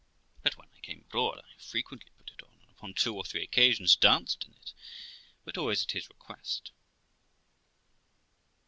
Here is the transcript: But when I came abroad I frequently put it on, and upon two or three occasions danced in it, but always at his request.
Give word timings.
But 0.41 0.57
when 0.57 0.67
I 0.75 0.79
came 0.79 1.01
abroad 1.07 1.37
I 1.45 1.61
frequently 1.61 2.09
put 2.17 2.31
it 2.31 2.41
on, 2.41 2.49
and 2.59 2.71
upon 2.71 2.95
two 2.95 3.15
or 3.15 3.23
three 3.23 3.43
occasions 3.43 3.95
danced 3.95 4.43
in 4.45 4.53
it, 4.55 4.73
but 5.45 5.59
always 5.59 5.83
at 5.83 5.91
his 5.91 6.09
request. 6.09 6.71